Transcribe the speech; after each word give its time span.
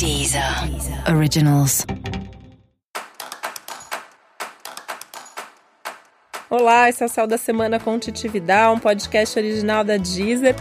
Deezer 0.00 0.42
Originals. 1.14 1.84
Olá, 6.48 6.88
esse 6.88 7.02
é 7.02 7.06
o 7.06 7.08
Céu 7.10 7.26
da 7.26 7.36
Semana 7.36 7.78
com 7.78 7.98
Titividade, 7.98 8.74
um 8.74 8.78
podcast 8.78 9.38
original 9.38 9.84
da 9.84 9.98
Deezer. 9.98 10.56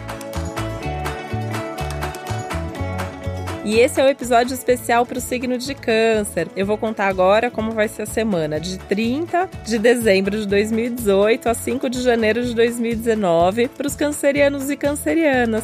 E 3.63 3.79
esse 3.79 4.02
é 4.02 4.04
o 4.04 4.10
episódio 4.10 4.54
especial 4.54 5.05
para 5.05 5.20
o 5.20 5.21
signo 5.21 5.57
de 5.57 5.73
Câncer. 5.73 6.49
Eu 6.53 6.65
vou 6.65 6.77
contar 6.77 7.07
agora 7.07 7.49
como 7.49 7.71
vai 7.71 7.87
ser 7.87 8.01
a 8.01 8.05
semana 8.05 8.59
de 8.59 8.77
30 8.77 9.49
de 9.63 9.79
dezembro 9.79 10.37
de 10.37 10.45
2018 10.49 11.47
a 11.47 11.53
5 11.53 11.89
de 11.89 12.01
janeiro 12.01 12.43
de 12.43 12.53
2019 12.53 13.69
para 13.69 13.87
os 13.87 13.95
cancerianos 13.95 14.69
e 14.69 14.75
cancerianas. 14.75 15.63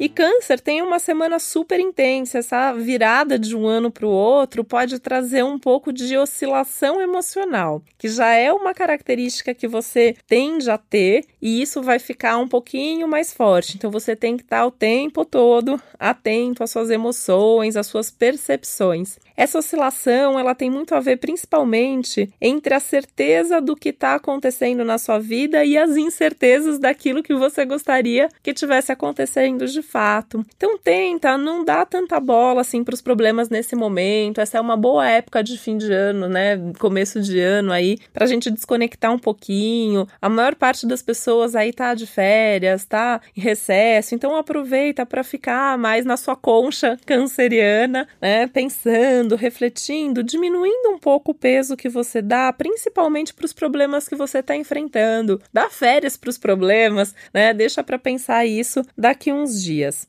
E 0.00 0.08
Câncer 0.08 0.60
tem 0.60 0.80
uma 0.80 1.00
semana 1.00 1.40
super 1.40 1.80
intensa. 1.80 2.38
Essa 2.38 2.72
virada 2.72 3.36
de 3.36 3.56
um 3.56 3.66
ano 3.66 3.90
para 3.90 4.06
o 4.06 4.10
outro 4.10 4.62
pode 4.62 5.00
trazer 5.00 5.42
um 5.42 5.58
pouco 5.58 5.92
de 5.92 6.16
oscilação 6.16 7.00
emocional, 7.00 7.82
que 7.98 8.08
já 8.08 8.32
é 8.32 8.52
uma 8.52 8.72
característica 8.72 9.52
que 9.52 9.66
você 9.66 10.14
tende 10.28 10.70
a 10.70 10.78
ter, 10.78 11.24
e 11.42 11.60
isso 11.60 11.82
vai 11.82 11.98
ficar 11.98 12.38
um 12.38 12.46
pouquinho 12.46 13.08
mais 13.08 13.32
forte. 13.32 13.76
Então 13.76 13.90
você 13.90 14.14
tem 14.14 14.36
que 14.36 14.44
estar 14.44 14.64
o 14.64 14.70
tempo 14.70 15.24
todo 15.24 15.82
atento 15.98 16.62
às 16.62 16.70
suas 16.70 16.90
emoções, 16.90 17.76
às 17.76 17.88
suas 17.88 18.08
percepções. 18.08 19.18
Essa 19.36 19.58
oscilação 19.58 20.38
ela 20.38 20.54
tem 20.54 20.70
muito 20.70 20.94
a 20.94 21.00
ver 21.00 21.16
principalmente 21.16 22.28
entre 22.40 22.74
a 22.74 22.80
certeza 22.80 23.60
do 23.60 23.74
que 23.74 23.90
está 23.90 24.14
acontecendo 24.14 24.84
na 24.84 24.98
sua 24.98 25.18
vida 25.18 25.64
e 25.64 25.76
as 25.76 25.96
incertezas 25.96 26.78
daquilo 26.78 27.22
que 27.22 27.34
você 27.34 27.64
gostaria 27.64 28.28
que 28.42 28.54
tivesse 28.54 28.92
acontecendo 28.92 29.66
de 29.66 29.82
fato. 29.88 30.44
Então 30.56 30.76
tenta 30.78 31.38
não 31.38 31.64
dar 31.64 31.86
tanta 31.86 32.20
bola 32.20 32.60
assim 32.60 32.84
para 32.84 32.94
os 32.94 33.00
problemas 33.00 33.48
nesse 33.48 33.74
momento. 33.74 34.40
Essa 34.40 34.58
é 34.58 34.60
uma 34.60 34.76
boa 34.76 35.08
época 35.08 35.42
de 35.42 35.56
fim 35.56 35.78
de 35.78 35.90
ano, 35.90 36.28
né? 36.28 36.58
Começo 36.78 37.20
de 37.22 37.40
ano 37.40 37.72
aí 37.72 37.98
para 38.12 38.24
a 38.24 38.28
gente 38.28 38.50
desconectar 38.50 39.12
um 39.12 39.18
pouquinho. 39.18 40.06
A 40.20 40.28
maior 40.28 40.54
parte 40.54 40.86
das 40.86 41.02
pessoas 41.02 41.56
aí 41.56 41.72
tá 41.72 41.94
de 41.94 42.06
férias, 42.06 42.84
tá 42.84 43.20
em 43.36 43.40
recesso. 43.40 44.14
Então 44.14 44.36
aproveita 44.36 45.06
para 45.06 45.24
ficar 45.24 45.78
mais 45.78 46.04
na 46.04 46.16
sua 46.16 46.36
concha 46.36 46.98
canceriana, 47.06 48.06
né? 48.20 48.46
Pensando, 48.46 49.36
refletindo, 49.36 50.22
diminuindo 50.22 50.90
um 50.90 50.98
pouco 50.98 51.30
o 51.30 51.34
peso 51.34 51.76
que 51.76 51.88
você 51.88 52.20
dá, 52.20 52.52
principalmente 52.52 53.32
para 53.32 53.46
os 53.46 53.52
problemas 53.52 54.06
que 54.06 54.16
você 54.16 54.38
está 54.40 54.54
enfrentando. 54.54 55.40
Dá 55.52 55.70
férias 55.70 56.16
para 56.16 56.30
os 56.30 56.36
problemas, 56.36 57.14
né? 57.32 57.54
Deixa 57.54 57.82
para 57.82 57.98
pensar 57.98 58.44
isso 58.44 58.82
daqui 58.96 59.32
uns 59.32 59.62
dias 59.62 59.77
dias. 59.78 60.08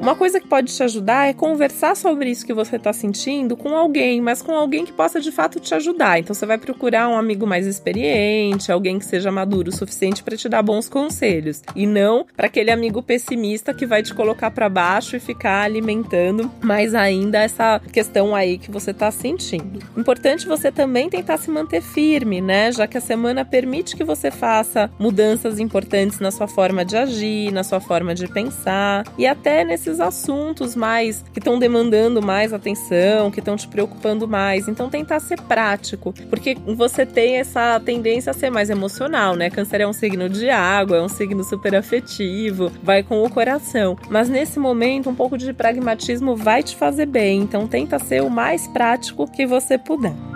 Uma 0.00 0.16
coisa 0.16 0.40
que 0.40 0.48
pode 0.48 0.74
te 0.74 0.82
ajudar 0.82 1.28
é 1.28 1.34
conversar 1.34 1.94
sobre 1.94 2.30
isso 2.30 2.46
que 2.46 2.54
você 2.54 2.76
está 2.76 2.90
sentindo 2.90 3.54
com 3.54 3.76
alguém, 3.76 4.18
mas 4.18 4.40
com 4.40 4.52
alguém 4.52 4.86
que 4.86 4.94
possa 4.94 5.20
de 5.20 5.30
fato 5.30 5.60
te 5.60 5.74
ajudar. 5.74 6.18
Então 6.18 6.32
você 6.32 6.46
vai 6.46 6.56
procurar 6.56 7.06
um 7.10 7.18
amigo 7.18 7.46
mais 7.46 7.66
experiente, 7.66 8.72
alguém 8.72 8.98
que 8.98 9.04
seja 9.04 9.30
maduro 9.30 9.68
o 9.68 9.76
suficiente 9.76 10.22
para 10.22 10.38
te 10.38 10.48
dar 10.48 10.62
bons 10.62 10.88
conselhos, 10.88 11.62
e 11.76 11.86
não 11.86 12.26
para 12.34 12.46
aquele 12.46 12.70
amigo 12.70 13.02
pessimista 13.02 13.74
que 13.74 13.84
vai 13.84 14.02
te 14.02 14.14
colocar 14.14 14.50
para 14.50 14.70
baixo 14.70 15.16
e 15.16 15.20
ficar 15.20 15.64
alimentando 15.64 16.50
mais 16.62 16.94
ainda 16.94 17.38
essa 17.38 17.78
questão 17.92 18.34
aí 18.34 18.56
que 18.56 18.70
você 18.70 18.92
está 18.92 19.10
sentindo. 19.10 19.80
Importante 19.98 20.46
você 20.46 20.72
também 20.72 21.10
tentar 21.10 21.36
se 21.36 21.50
manter 21.50 21.82
firme, 21.82 22.40
né? 22.40 22.72
Já 22.72 22.86
que 22.86 22.96
a 22.96 23.02
semana 23.02 23.44
permite 23.44 23.94
que 23.94 24.02
você 24.02 24.30
faça 24.30 24.90
mudanças 24.98 25.58
importantes 25.58 26.20
na 26.20 26.30
sua 26.30 26.48
forma 26.48 26.86
de 26.86 26.96
agir, 26.96 27.52
na 27.52 27.62
sua 27.62 27.80
forma 27.80 28.14
de 28.14 28.26
pensar 28.26 29.04
e 29.18 29.26
até 29.26 29.62
nesse 29.62 29.89
esses 29.90 30.00
assuntos 30.00 30.76
mais 30.76 31.24
que 31.32 31.40
estão 31.40 31.58
demandando 31.58 32.22
mais 32.22 32.52
atenção, 32.52 33.30
que 33.30 33.40
estão 33.40 33.56
te 33.56 33.66
preocupando 33.66 34.28
mais. 34.28 34.68
Então 34.68 34.88
tentar 34.88 35.20
ser 35.20 35.40
prático, 35.42 36.14
porque 36.28 36.56
você 36.76 37.04
tem 37.04 37.36
essa 37.36 37.80
tendência 37.80 38.30
a 38.30 38.34
ser 38.34 38.50
mais 38.50 38.70
emocional, 38.70 39.34
né? 39.34 39.50
Câncer 39.50 39.80
é 39.80 39.86
um 39.86 39.92
signo 39.92 40.28
de 40.28 40.48
água, 40.48 40.98
é 40.98 41.02
um 41.02 41.08
signo 41.08 41.42
super 41.42 41.74
afetivo, 41.74 42.70
vai 42.82 43.02
com 43.02 43.22
o 43.22 43.30
coração. 43.30 43.96
Mas 44.08 44.28
nesse 44.28 44.58
momento 44.58 45.10
um 45.10 45.14
pouco 45.14 45.36
de 45.36 45.52
pragmatismo 45.52 46.36
vai 46.36 46.62
te 46.62 46.76
fazer 46.76 47.06
bem. 47.06 47.42
Então 47.42 47.66
tenta 47.66 47.98
ser 47.98 48.22
o 48.22 48.30
mais 48.30 48.68
prático 48.68 49.30
que 49.30 49.46
você 49.46 49.76
puder. 49.76 50.29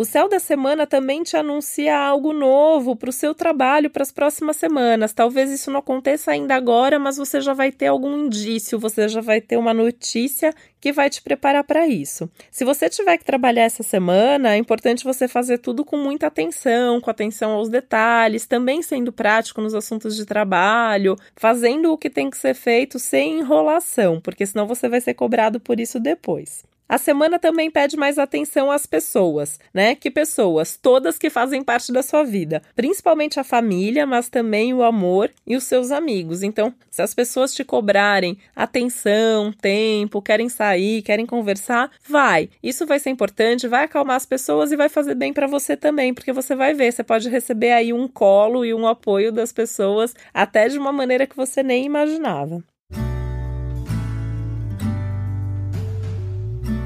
O 0.00 0.04
céu 0.06 0.30
da 0.30 0.38
semana 0.38 0.86
também 0.86 1.22
te 1.22 1.36
anuncia 1.36 1.94
algo 1.94 2.32
novo 2.32 2.96
para 2.96 3.10
o 3.10 3.12
seu 3.12 3.34
trabalho 3.34 3.90
para 3.90 4.02
as 4.02 4.10
próximas 4.10 4.56
semanas. 4.56 5.12
Talvez 5.12 5.50
isso 5.50 5.70
não 5.70 5.80
aconteça 5.80 6.30
ainda 6.30 6.54
agora, 6.54 6.98
mas 6.98 7.18
você 7.18 7.38
já 7.38 7.52
vai 7.52 7.70
ter 7.70 7.88
algum 7.88 8.16
indício, 8.16 8.78
você 8.78 9.06
já 9.10 9.20
vai 9.20 9.42
ter 9.42 9.58
uma 9.58 9.74
notícia 9.74 10.54
que 10.80 10.90
vai 10.90 11.10
te 11.10 11.20
preparar 11.20 11.64
para 11.64 11.86
isso. 11.86 12.30
Se 12.50 12.64
você 12.64 12.88
tiver 12.88 13.18
que 13.18 13.26
trabalhar 13.26 13.64
essa 13.64 13.82
semana, 13.82 14.54
é 14.54 14.56
importante 14.56 15.04
você 15.04 15.28
fazer 15.28 15.58
tudo 15.58 15.84
com 15.84 15.98
muita 15.98 16.28
atenção, 16.28 16.98
com 16.98 17.10
atenção 17.10 17.50
aos 17.50 17.68
detalhes, 17.68 18.46
também 18.46 18.80
sendo 18.80 19.12
prático 19.12 19.60
nos 19.60 19.74
assuntos 19.74 20.16
de 20.16 20.24
trabalho, 20.24 21.14
fazendo 21.36 21.92
o 21.92 21.98
que 21.98 22.08
tem 22.08 22.30
que 22.30 22.38
ser 22.38 22.54
feito 22.54 22.98
sem 22.98 23.40
enrolação, 23.40 24.18
porque 24.18 24.46
senão 24.46 24.66
você 24.66 24.88
vai 24.88 25.02
ser 25.02 25.12
cobrado 25.12 25.60
por 25.60 25.78
isso 25.78 26.00
depois. 26.00 26.69
A 26.90 26.98
semana 26.98 27.38
também 27.38 27.70
pede 27.70 27.96
mais 27.96 28.18
atenção 28.18 28.68
às 28.68 28.84
pessoas, 28.84 29.60
né? 29.72 29.94
Que 29.94 30.10
pessoas? 30.10 30.76
Todas 30.76 31.18
que 31.18 31.30
fazem 31.30 31.62
parte 31.62 31.92
da 31.92 32.02
sua 32.02 32.24
vida, 32.24 32.60
principalmente 32.74 33.38
a 33.38 33.44
família, 33.44 34.04
mas 34.04 34.28
também 34.28 34.74
o 34.74 34.82
amor 34.82 35.30
e 35.46 35.54
os 35.54 35.62
seus 35.62 35.92
amigos. 35.92 36.42
Então, 36.42 36.74
se 36.90 37.00
as 37.00 37.14
pessoas 37.14 37.54
te 37.54 37.62
cobrarem 37.62 38.36
atenção, 38.56 39.52
tempo, 39.52 40.20
querem 40.20 40.48
sair, 40.48 41.00
querem 41.02 41.26
conversar, 41.26 41.92
vai. 42.08 42.50
Isso 42.60 42.84
vai 42.84 42.98
ser 42.98 43.10
importante, 43.10 43.68
vai 43.68 43.84
acalmar 43.84 44.16
as 44.16 44.26
pessoas 44.26 44.72
e 44.72 44.76
vai 44.76 44.88
fazer 44.88 45.14
bem 45.14 45.32
para 45.32 45.46
você 45.46 45.76
também, 45.76 46.12
porque 46.12 46.32
você 46.32 46.56
vai 46.56 46.74
ver, 46.74 46.92
você 46.92 47.04
pode 47.04 47.28
receber 47.28 47.70
aí 47.70 47.92
um 47.92 48.08
colo 48.08 48.64
e 48.64 48.74
um 48.74 48.84
apoio 48.88 49.30
das 49.30 49.52
pessoas 49.52 50.12
até 50.34 50.66
de 50.68 50.76
uma 50.76 50.90
maneira 50.90 51.24
que 51.24 51.36
você 51.36 51.62
nem 51.62 51.84
imaginava. 51.84 52.60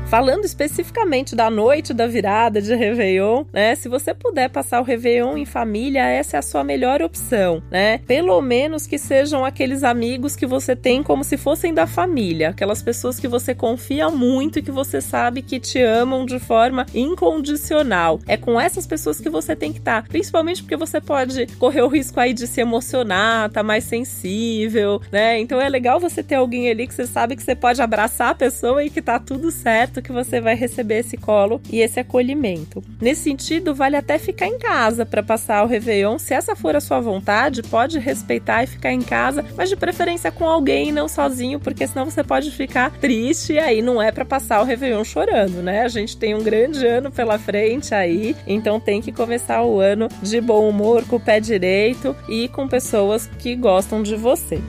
Falando 0.06 0.44
especificamente 0.44 1.34
da 1.34 1.50
noite 1.50 1.92
da 1.94 2.06
virada 2.06 2.60
de 2.60 2.74
Réveillon, 2.74 3.44
né? 3.52 3.74
Se 3.74 3.88
você 3.88 4.14
puder 4.14 4.48
passar 4.48 4.80
o 4.80 4.84
Réveillon 4.84 5.36
em 5.36 5.46
família, 5.46 6.06
essa 6.06 6.36
é 6.36 6.38
a 6.38 6.42
sua 6.42 6.62
melhor 6.62 7.02
opção, 7.02 7.62
né? 7.70 7.98
Pelo 8.06 8.40
menos 8.40 8.86
que 8.86 8.98
sejam 8.98 9.44
aqueles 9.44 9.82
amigos 9.82 10.36
que 10.36 10.46
você 10.46 10.76
tem 10.76 11.02
como 11.02 11.24
se 11.24 11.36
fossem 11.36 11.72
da 11.74 11.86
família, 11.86 12.50
aquelas 12.50 12.82
pessoas 12.82 13.18
que 13.18 13.26
você 13.26 13.54
confia 13.54 14.08
muito 14.10 14.58
e 14.58 14.62
que 14.62 14.70
você 14.70 15.00
sabe 15.00 15.42
que 15.42 15.58
te 15.58 15.80
amam 15.80 16.26
de 16.26 16.38
forma 16.38 16.86
incondicional. 16.94 18.20
É 18.28 18.36
com 18.36 18.60
essas 18.60 18.86
pessoas 18.86 19.20
que 19.20 19.30
você 19.30 19.56
tem 19.56 19.72
que 19.72 19.78
estar, 19.78 20.06
principalmente 20.06 20.62
porque 20.62 20.76
você 20.76 21.00
pode 21.00 21.46
correr 21.58 21.82
o 21.82 21.88
risco 21.88 22.20
aí 22.20 22.32
de 22.32 22.46
se 22.46 22.60
emocionar, 22.60 23.50
tá 23.50 23.62
mais 23.62 23.84
sensível, 23.84 25.00
né? 25.10 25.40
Então 25.40 25.60
é 25.60 25.68
legal 25.68 25.98
você 25.98 26.22
ter 26.22 26.36
alguém 26.36 26.70
ali 26.70 26.86
que 26.86 26.94
você 26.94 27.06
sabe 27.06 27.34
que 27.34 27.42
você 27.42 27.56
pode 27.56 27.80
abraçar 27.82 28.30
a 28.30 28.34
pessoa 28.34 28.84
e 28.84 28.90
que 28.90 29.02
tá 29.02 29.18
tudo 29.18 29.50
certo 29.50 29.93
que 30.02 30.12
você 30.12 30.40
vai 30.40 30.54
receber 30.54 30.98
esse 30.98 31.16
colo 31.16 31.60
e 31.70 31.80
esse 31.80 32.00
acolhimento. 32.00 32.82
Nesse 33.00 33.22
sentido, 33.22 33.74
vale 33.74 33.96
até 33.96 34.18
ficar 34.18 34.46
em 34.46 34.58
casa 34.58 35.04
para 35.04 35.22
passar 35.22 35.64
o 35.64 35.66
Réveillon. 35.66 36.18
Se 36.18 36.34
essa 36.34 36.54
for 36.54 36.76
a 36.76 36.80
sua 36.80 37.00
vontade, 37.00 37.62
pode 37.62 37.98
respeitar 37.98 38.64
e 38.64 38.66
ficar 38.66 38.92
em 38.92 39.02
casa, 39.02 39.44
mas 39.56 39.68
de 39.68 39.76
preferência 39.76 40.30
com 40.30 40.44
alguém 40.44 40.88
e 40.88 40.92
não 40.92 41.08
sozinho, 41.08 41.60
porque 41.60 41.86
senão 41.86 42.04
você 42.04 42.22
pode 42.22 42.50
ficar 42.50 42.90
triste 42.92 43.54
e 43.54 43.58
aí 43.58 43.82
não 43.82 44.00
é 44.00 44.10
para 44.10 44.24
passar 44.24 44.60
o 44.60 44.64
Réveillon 44.64 45.04
chorando, 45.04 45.62
né? 45.62 45.82
A 45.82 45.88
gente 45.88 46.16
tem 46.16 46.34
um 46.34 46.42
grande 46.42 46.86
ano 46.86 47.10
pela 47.10 47.38
frente 47.38 47.94
aí, 47.94 48.36
então 48.46 48.80
tem 48.80 49.00
que 49.00 49.12
começar 49.12 49.62
o 49.62 49.80
ano 49.80 50.08
de 50.22 50.40
bom 50.40 50.68
humor, 50.68 51.04
com 51.06 51.16
o 51.16 51.20
pé 51.20 51.40
direito 51.40 52.14
e 52.28 52.48
com 52.48 52.68
pessoas 52.68 53.28
que 53.38 53.54
gostam 53.54 54.02
de 54.02 54.16
você. 54.16 54.60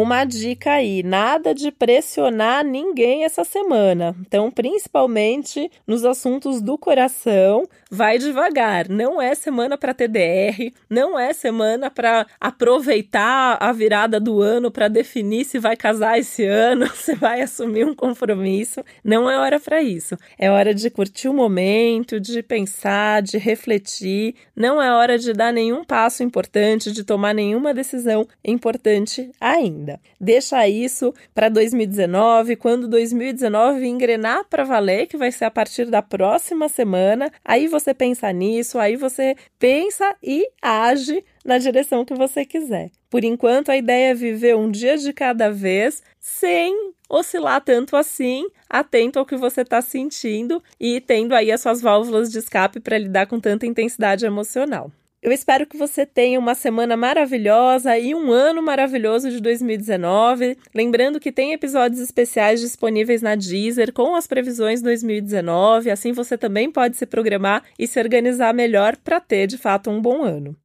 Uma 0.00 0.24
dica 0.24 0.74
aí: 0.74 1.02
nada 1.02 1.52
de 1.52 1.72
pressionar 1.72 2.64
ninguém 2.64 3.24
essa 3.24 3.42
semana. 3.42 4.14
Então, 4.20 4.48
principalmente 4.48 5.68
nos 5.84 6.04
assuntos 6.04 6.62
do 6.62 6.78
coração, 6.78 7.68
vai 7.90 8.16
devagar. 8.16 8.88
Não 8.88 9.20
é 9.20 9.34
semana 9.34 9.76
para 9.76 9.92
TDR, 9.92 10.72
não 10.88 11.18
é 11.18 11.32
semana 11.32 11.90
para 11.90 12.28
aproveitar 12.40 13.56
a 13.60 13.72
virada 13.72 14.20
do 14.20 14.40
ano 14.40 14.70
para 14.70 14.86
definir 14.86 15.44
se 15.44 15.58
vai 15.58 15.76
casar 15.76 16.16
esse 16.16 16.44
ano, 16.44 16.86
se 16.94 17.16
vai 17.16 17.40
assumir 17.40 17.84
um 17.84 17.92
compromisso. 17.92 18.84
Não 19.02 19.28
é 19.28 19.36
hora 19.36 19.58
para 19.58 19.82
isso. 19.82 20.16
É 20.38 20.48
hora 20.48 20.72
de 20.72 20.90
curtir 20.90 21.28
o 21.28 21.34
momento, 21.34 22.20
de 22.20 22.40
pensar, 22.40 23.20
de 23.20 23.36
refletir. 23.36 24.36
Não 24.54 24.80
é 24.80 24.92
hora 24.92 25.18
de 25.18 25.32
dar 25.32 25.52
nenhum 25.52 25.82
passo 25.82 26.22
importante, 26.22 26.92
de 26.92 27.02
tomar 27.02 27.34
nenhuma 27.34 27.74
decisão 27.74 28.28
importante 28.44 29.32
ainda. 29.40 29.87
Ainda. 29.88 30.00
Deixa 30.20 30.68
isso 30.68 31.14
para 31.34 31.48
2019, 31.48 32.56
quando 32.56 32.86
2019 32.86 33.86
engrenar 33.86 34.44
para 34.48 34.64
valer, 34.64 35.06
que 35.06 35.16
vai 35.16 35.32
ser 35.32 35.46
a 35.46 35.50
partir 35.50 35.86
da 35.86 36.02
próxima 36.02 36.68
semana. 36.68 37.32
Aí 37.44 37.66
você 37.66 37.94
pensa 37.94 38.30
nisso, 38.32 38.78
aí 38.78 38.96
você 38.96 39.34
pensa 39.58 40.14
e 40.22 40.46
age 40.60 41.24
na 41.44 41.56
direção 41.58 42.04
que 42.04 42.14
você 42.14 42.44
quiser. 42.44 42.90
Por 43.08 43.24
enquanto, 43.24 43.70
a 43.70 43.76
ideia 43.76 44.10
é 44.10 44.14
viver 44.14 44.54
um 44.54 44.70
dia 44.70 44.98
de 44.98 45.12
cada 45.12 45.50
vez, 45.50 46.02
sem 46.20 46.92
oscilar 47.08 47.62
tanto 47.62 47.96
assim, 47.96 48.46
atento 48.68 49.18
ao 49.18 49.24
que 49.24 49.34
você 49.34 49.62
está 49.62 49.80
sentindo 49.80 50.62
e 50.78 51.00
tendo 51.00 51.34
aí 51.34 51.50
as 51.50 51.62
suas 51.62 51.80
válvulas 51.80 52.30
de 52.30 52.38
escape 52.38 52.80
para 52.80 52.98
lidar 52.98 53.26
com 53.26 53.40
tanta 53.40 53.64
intensidade 53.64 54.26
emocional. 54.26 54.92
Eu 55.20 55.32
espero 55.32 55.66
que 55.66 55.76
você 55.76 56.06
tenha 56.06 56.38
uma 56.38 56.54
semana 56.54 56.96
maravilhosa 56.96 57.98
e 57.98 58.14
um 58.14 58.30
ano 58.30 58.62
maravilhoso 58.62 59.28
de 59.28 59.40
2019. 59.40 60.56
Lembrando 60.72 61.18
que 61.18 61.32
tem 61.32 61.52
episódios 61.52 62.00
especiais 62.00 62.60
disponíveis 62.60 63.20
na 63.20 63.34
Deezer 63.34 63.92
com 63.92 64.14
as 64.14 64.28
previsões 64.28 64.80
2019, 64.80 65.90
assim 65.90 66.12
você 66.12 66.38
também 66.38 66.70
pode 66.70 66.96
se 66.96 67.04
programar 67.04 67.64
e 67.76 67.84
se 67.88 67.98
organizar 67.98 68.54
melhor 68.54 68.96
para 68.96 69.18
ter 69.18 69.48
de 69.48 69.58
fato 69.58 69.90
um 69.90 70.00
bom 70.00 70.22
ano. 70.22 70.56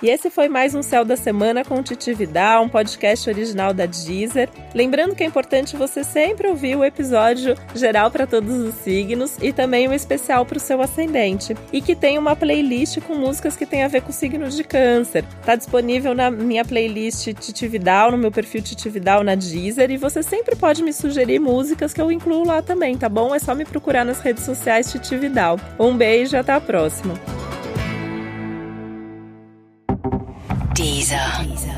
E 0.00 0.08
esse 0.08 0.30
foi 0.30 0.48
mais 0.48 0.76
um 0.76 0.82
Céu 0.82 1.04
da 1.04 1.16
Semana 1.16 1.64
com 1.64 1.82
Titi 1.82 2.14
Vidal, 2.14 2.62
um 2.62 2.68
podcast 2.68 3.28
original 3.28 3.74
da 3.74 3.84
Deezer. 3.84 4.48
Lembrando 4.72 5.16
que 5.16 5.24
é 5.24 5.26
importante 5.26 5.76
você 5.76 6.04
sempre 6.04 6.46
ouvir 6.46 6.76
o 6.76 6.84
episódio 6.84 7.56
geral 7.74 8.08
para 8.08 8.24
todos 8.24 8.54
os 8.60 8.76
signos 8.76 9.36
e 9.42 9.52
também 9.52 9.88
o 9.88 9.92
especial 9.92 10.46
para 10.46 10.56
o 10.56 10.60
seu 10.60 10.80
ascendente. 10.80 11.56
E 11.72 11.82
que 11.82 11.96
tem 11.96 12.16
uma 12.16 12.36
playlist 12.36 13.00
com 13.00 13.16
músicas 13.16 13.56
que 13.56 13.66
tem 13.66 13.82
a 13.82 13.88
ver 13.88 14.02
com 14.02 14.10
o 14.10 14.12
signo 14.12 14.48
de 14.48 14.62
câncer. 14.62 15.24
Está 15.40 15.56
disponível 15.56 16.14
na 16.14 16.30
minha 16.30 16.64
playlist 16.64 17.34
Titi 17.34 17.66
Vidal, 17.66 18.12
no 18.12 18.18
meu 18.18 18.30
perfil 18.30 18.62
Titi 18.62 18.88
Vidal 18.88 19.24
na 19.24 19.34
Deezer. 19.34 19.90
E 19.90 19.96
você 19.96 20.22
sempre 20.22 20.54
pode 20.54 20.80
me 20.80 20.92
sugerir 20.92 21.40
músicas 21.40 21.92
que 21.92 22.00
eu 22.00 22.12
incluo 22.12 22.46
lá 22.46 22.62
também, 22.62 22.96
tá 22.96 23.08
bom? 23.08 23.34
É 23.34 23.40
só 23.40 23.52
me 23.52 23.64
procurar 23.64 24.04
nas 24.04 24.20
redes 24.20 24.44
sociais 24.44 24.92
Titi 24.92 25.16
Vidal. 25.16 25.58
Um 25.76 25.96
beijo 25.96 26.36
e 26.36 26.38
até 26.38 26.52
a 26.52 26.60
próxima. 26.60 27.14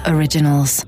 Originals. 0.06 0.84